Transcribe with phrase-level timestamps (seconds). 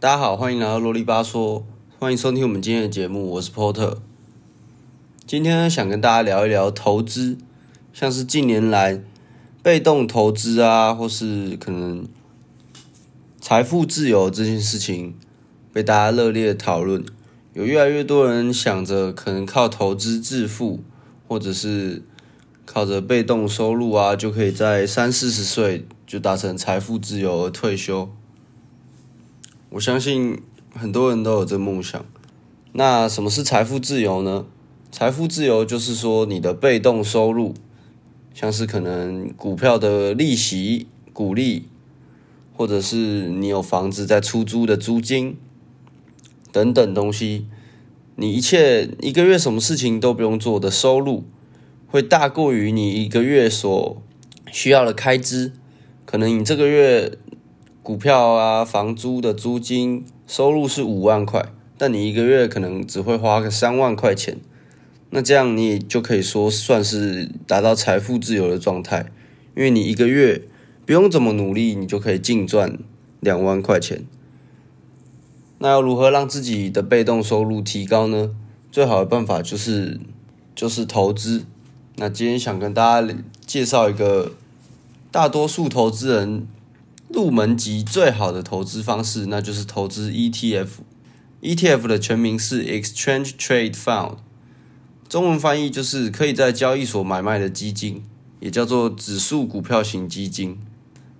[0.00, 1.64] 大家好，欢迎来到啰里吧嗦，
[1.98, 3.96] 欢迎收听我们今天的节目，我是 Porter。
[5.26, 7.36] 今天，想跟大家聊一聊投资，
[7.92, 9.02] 像是近年来
[9.60, 12.06] 被动投资啊，或是可能
[13.40, 15.16] 财富自由这件事情
[15.72, 17.04] 被大家热烈讨论，
[17.54, 20.78] 有越来越多人想着可能靠投资致富，
[21.26, 22.04] 或者是
[22.64, 28.08] 靠着被动收入啊，就可以在三四十岁就达成财富自由而退休。
[29.70, 30.40] 我相信
[30.74, 32.02] 很多人都有这梦想。
[32.72, 34.46] 那什么是财富自由呢？
[34.90, 37.52] 财富自由就是说你的被动收入，
[38.32, 41.68] 像是可能股票的利息、股利，
[42.56, 45.36] 或者是你有房子在出租的租金
[46.50, 47.46] 等等东西，
[48.16, 51.24] 你一切一个月什么事情都不用做的收入，
[51.88, 54.00] 会大过于你一个月所
[54.50, 55.52] 需要的开支。
[56.06, 57.18] 可能你这个月。
[57.88, 64.36] 股票啊，房租的租金收入是五万块，但你一个月可能只会花个三万块钱，
[65.08, 69.10] 那这样你就可以说算是达到财富自由的状态，
[69.56, 70.42] 因为你一个月
[70.84, 72.78] 不用怎么努力，你就可以净赚
[73.20, 74.04] 两万块钱。
[75.56, 78.32] 那要如何让自己的被动收入提高呢？
[78.70, 79.98] 最好的办法就是
[80.54, 81.46] 就是投资。
[81.96, 83.14] 那今天想跟大家
[83.46, 84.32] 介绍一个
[85.10, 86.46] 大多数投资人。
[87.08, 90.68] 入门级最好的投资方式，那就是投资 ETF。
[91.40, 94.16] ETF 的全名是 Exchange Trade Fund，
[95.08, 98.02] 中文翻译就是可以在交易所买卖的基金，
[98.40, 100.58] 也叫做指数股票型基金。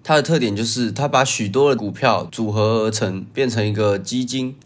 [0.03, 4.57] 它的特点就是它把许多的股票组合而成，变成一个基金，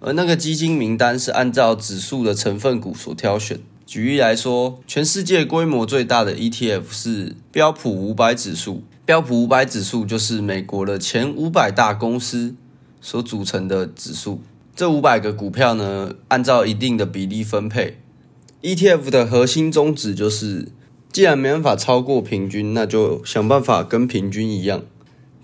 [0.00, 3.60] 而那个基金名单是按照指数的成分股所挑选。
[3.86, 8.82] 举例来说，全世界规模最大的 ETF 是标普五百指数。
[9.06, 12.56] 标普五百指数就是美国的前五百大公司
[13.00, 14.40] 所组成的指数。
[14.74, 18.00] 这五百个股票呢，按照一定的比例分配。
[18.62, 20.72] ETF 的核心宗旨就是，
[21.12, 24.82] 既然没办法超过平均，那就想办法跟平均一样。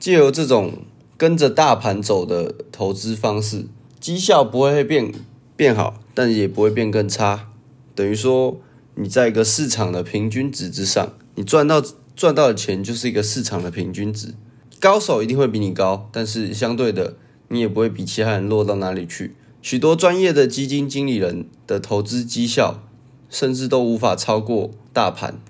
[0.00, 0.78] 借由这种
[1.16, 3.66] 跟着大盘走的投资方式，
[4.00, 5.12] 绩效不会变
[5.54, 7.50] 变好，但也不会变更差。
[7.94, 8.60] 等于说，
[8.96, 11.80] 你在一个市场的平均值之上，你赚到。
[12.14, 14.34] 赚到的钱就是一个市场的平均值，
[14.78, 17.16] 高手一定会比你高，但是相对的，
[17.48, 19.34] 你也不会比其他人落到哪里去。
[19.60, 22.82] 许多专业的基金经理人的投资绩效，
[23.30, 25.40] 甚至都无法超过大盘。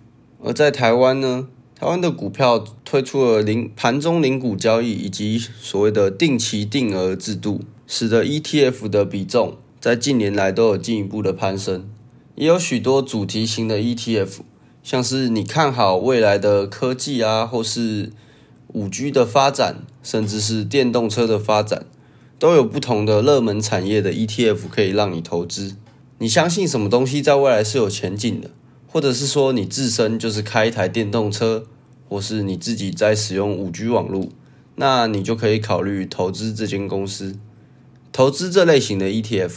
[0.45, 11.89] 而在台湾呢，台湾的股票推出了零盘中零股交易以及所谓的定期定额制度，使得 ETF 的比重在近年来都有进一步的攀升，
[12.35, 14.41] 也有许多主题型的 ETF。
[14.83, 18.11] 像是你看好未来的科技啊，或是
[18.69, 21.87] 五 G 的发展，甚至是电动车的发展，
[22.39, 25.77] 都有不同的热门产业的 ETF 可以让你投资。
[26.19, 28.51] 你相信什么东西在未来是有前景的，
[28.89, 31.67] 或者是说你自身就是开一台电动车，
[32.09, 34.29] 或是你自己在使用五 G 网络，
[34.75, 37.37] 那你就可以考虑投资这间公司，
[38.11, 39.53] 投资这类型的 ETF。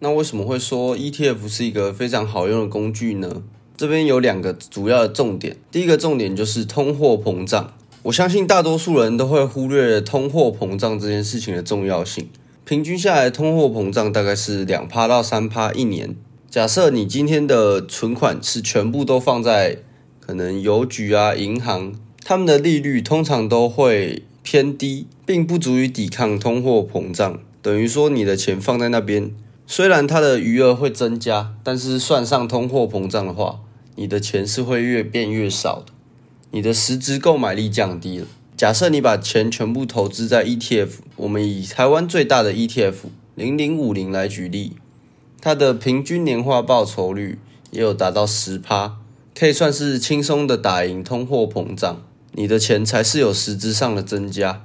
[0.00, 3.42] 那为什么会说 ETF 是一个非常好用的工具呢？
[3.78, 7.72] 这边有两个主要的重点，第一个重点就是通货膨胀。
[8.02, 12.28] 我相信大多数人都会忽略通货膨胀这件事情的重要性。
[12.64, 16.16] 平均下来，通货膨胀大概是两趴到三趴一年。
[16.50, 19.78] 假设你今天的存款是全部都放在
[20.18, 21.92] 可能邮局啊、银行，
[22.24, 27.38] 他们的利率通常都会偏低，并不足以抵抗通货膨胀。
[27.62, 29.30] 等于说，你的钱放在那边，
[29.68, 33.60] 虽然它的余额会增加，但是算上通货膨胀的话，
[33.98, 35.92] 你的钱是会越变越少的，
[36.52, 38.28] 你的实质购买力降低了。
[38.56, 42.94] 假设你把钱全部投资在 ETF，我们以台湾最大的 ETF
[43.34, 44.74] 零零五零来举例，
[45.40, 47.40] 它的平均年化报酬率
[47.72, 48.98] 也有达到十趴，
[49.36, 52.04] 可以算是轻松的打赢通货膨胀。
[52.34, 54.64] 你的钱才是有实质上的增加。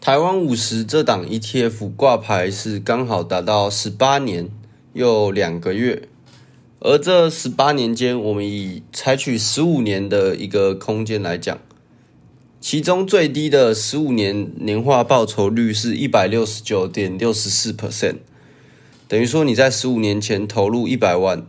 [0.00, 4.48] 台湾五十这档 ETF 挂牌是刚好达到十八年
[4.92, 6.08] 又两个月。
[6.86, 11.58] 而这十八年间，我们以采取十五年的一个空间来讲，
[12.60, 18.16] 其中最低的十五年年化报酬率是一百六十九点六十四 percent，
[19.08, 21.46] 等于说你在十五年前投入一百万，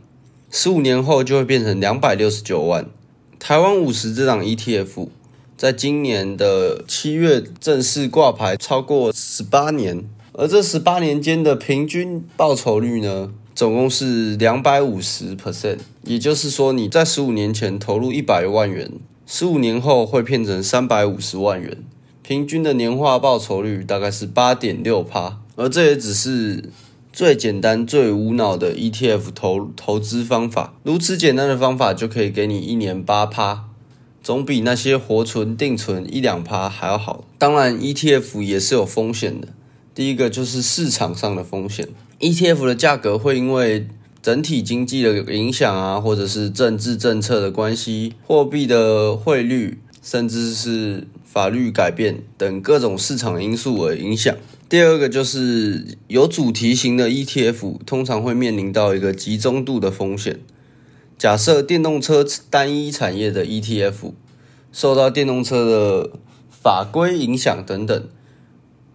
[0.49, 2.89] 十五年后就会变成两百六十九万。
[3.37, 5.09] 台湾五十这档 ETF
[5.57, 13.33] 在今年的七月正式挂牌，超过十八年，而这十八年间的平均报酬率呢？
[13.55, 18.91] 总共是两百五十 percent，也就是说你在十五年前投入一百万元，
[19.25, 21.77] 十五年后会变成三百五十万元，
[22.21, 26.65] 平均的年化报酬率大概是八点六趴，而这也只是
[27.13, 30.73] 最简单、最无脑的 ETF 投投资方法。
[30.83, 33.69] 如此简单的方法就可以给你一年八趴，
[34.21, 37.23] 总比那些活存定存一两趴还要好。
[37.37, 39.47] 当然，ETF 也是有风险的。
[39.93, 41.87] 第一个就是市场上的风险
[42.19, 43.87] ，ETF 的价格会因为
[44.21, 54.35] 整体经济的影响啊，或者是政治政策的关系、货币的汇率，甚至是法律改变等各种市场因素而影响。
[54.67, 60.39] 第二个就是有主题型的 ETF，通常会面临到一个集中度的风险。
[61.17, 64.13] 假设电动车单一产业的 ETF
[64.71, 66.11] 受到电动车的
[66.49, 68.07] 法规影响等等，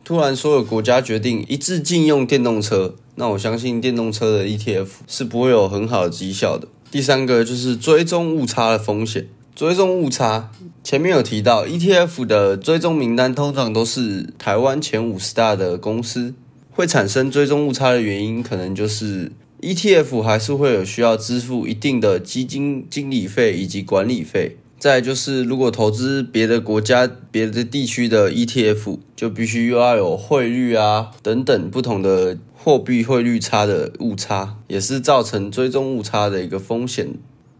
[0.04, 6.68] 突然所有国家决定一致禁用电动车，那我相信电动车的 ETF 是不会有很好的绩效的。
[6.90, 9.28] 第三个就是追踪误差的风险。
[9.54, 10.50] 追踪误差，
[10.82, 16.32] 前面有提到，ETF 的追踪名单通常都是台湾前五十大的公司，
[16.70, 24.56] 会产生追踪误差的原因，可能就是 ETF 还是会有需要支付一定的基金经理费以及管理费。
[24.80, 37.08] 再就是，如果投资别的国家、别的地区的 ETF，就必须又要有汇率啊等等不同的货币汇率差的误差，也是造成追踪误差的一个风险。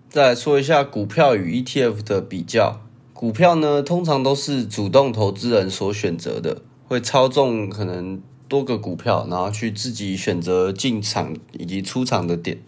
[0.09, 2.81] 再说一下股票与 ETF 的比较。
[3.13, 8.19] 股票呢，通常都是主动投资人所选择的，会操纵可能
[8.49, 12.63] 多个股票，然后去自己选择进场以及出场的点。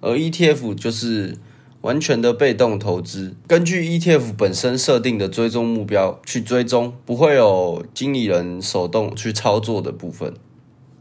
[0.00, 1.36] 而 ETF 就是
[1.84, 10.32] 完全的被动投资，根据 ETF 本身设定的追踪目标去追踪，不会有经理人手动去操作的部分。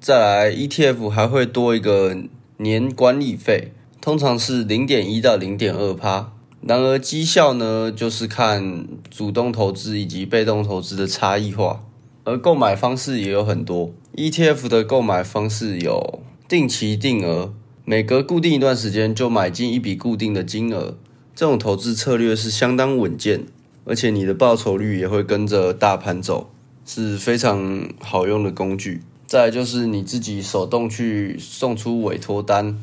[0.01, 2.17] 再来，ETF 还会多一个
[2.57, 3.71] 年管理费。
[4.01, 11.85] 通常是零点一到零点二趴，然而绩效呢，就是看主动投资以及被动投资的差异化，
[12.25, 13.93] 而购买方式也有很多。
[14.17, 17.53] ETF 的购买方式有定期定额，
[17.85, 20.97] 每隔固定一段时间就买进一笔固定的金额，
[21.35, 23.45] 这种投资策略是相当稳健，
[23.83, 26.49] 而且你的报酬率也会跟着大盘走，
[26.85, 29.01] 是非常好用的工具。
[29.27, 32.79] 再就是你自己手动去送出委托单。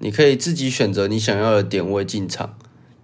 [0.00, 2.54] 你可以自己选择你想要的点位进场，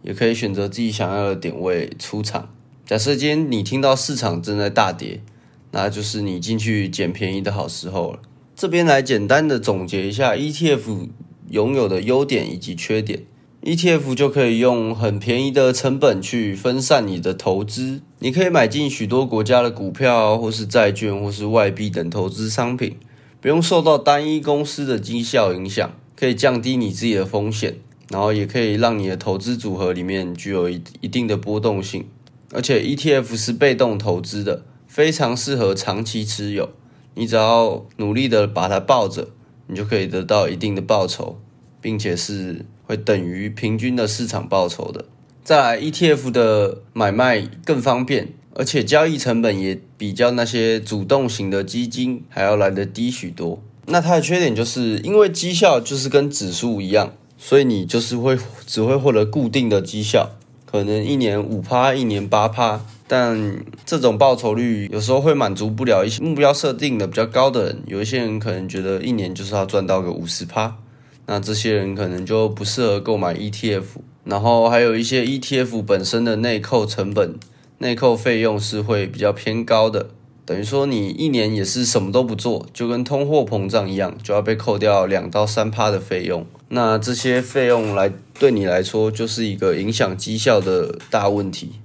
[0.02, 2.50] 也可以选择自己想要的点位出场。
[2.84, 5.22] 假设今天你听到市场正在大跌，
[5.70, 8.18] 那就是你进去捡便宜的好时候了。
[8.56, 11.08] 这边来简单的总结一下 ETF
[11.50, 13.24] 拥有的优点以及缺点。
[13.62, 22.96] ETF 就可以用很便宜的成本去分散你的投资，你可以买进许多国家的股票，或是债券，或是外币等投资商品，
[23.40, 25.90] 不用受到单一公司的绩效影响。
[26.16, 27.76] 可以降低你自己的风险，
[28.10, 32.06] 然后也可以让你的投资组合里面具有一一定的波动性。
[32.52, 36.70] 而且 ETF 是被动投资的，非常适合长期持有。
[37.14, 39.28] 你只要努力的把它抱着，
[39.68, 41.38] 你就可以得到一定的报酬，
[41.80, 45.04] 并且是会等于平均的市场报酬的。
[45.44, 53.62] 再来，ETF 的买卖更方便，而且交易成本也比较那些主动型的基金还要来得低许多。
[53.86, 58.36] 那它的缺点就是因为绩效就是跟指数一样，所以你就是会
[58.66, 60.32] 只会获得固定的绩效，
[60.70, 70.76] 可能一年五趴，一年八趴，但这种报酬率有时候会满足不了一些目标设定的比较高的人，有一些人可能觉得一年就是要赚到个五十趴，
[71.24, 73.84] 那这些人可能就不适合购买 ETF，
[74.24, 77.38] 然后还有一些 ETF 本身的内扣成本、
[77.78, 80.10] 内扣费用是会比较偏高的。
[80.44, 86.44] 等于说你一年也是什么都不做，就跟通货膨胀一样，就要被扣掉两到三趴的费用。
[86.70, 91.80] 那这些费用来对你来说就是一个影响绩效的大问题。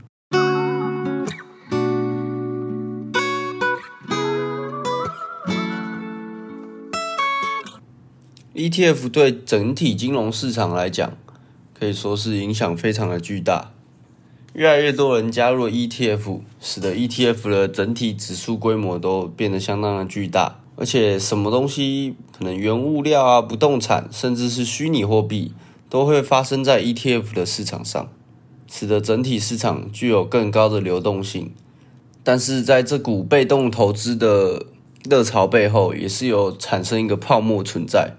[8.54, 11.18] ETF 对整体金融市场来讲，
[11.78, 13.72] 可以说是影响非常的巨大。
[14.54, 25.54] 越来越多人加入 ETF，使得 ETF 的整体指数规模都变得相当的巨大，而且什么东西可能原物料啊、不动产，甚至是虚拟货币，
[25.90, 28.10] 都会发生在 ETF 的市场上，
[28.70, 31.54] 使得整体市场具有更高的流动性。
[32.22, 34.66] 但是在这股被动投资的
[35.10, 38.18] 热潮背后，也是有产生一个泡沫存在。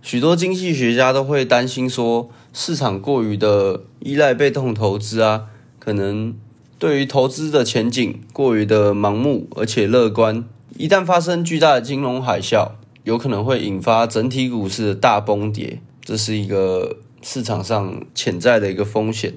[0.00, 5.46] 许多经济学家都会担心说，市场过于的依赖被动投资啊。
[5.80, 6.36] 可能
[6.78, 10.44] 对于投资的前景过于的盲目，而且乐观。
[10.78, 12.70] 一旦发生巨大的金融海啸，
[13.02, 19.34] 有可能会引发整体股市的大崩跌，这是一个市场上潜在的一个风险。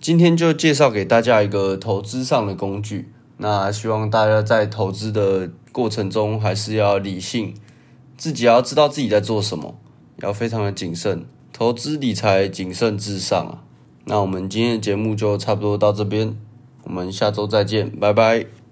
[0.00, 7.54] 今天就介绍给大家一个投资上的工具，那希望大家在投资的过程中还是要理性，
[8.16, 9.74] 自己要知道自己在做什么，
[10.22, 13.64] 要非常的谨慎，投资理财谨慎至上啊。
[14.04, 16.36] 那我们今天的节目就差不多到这边，
[16.84, 18.63] 我们下周再见，拜拜。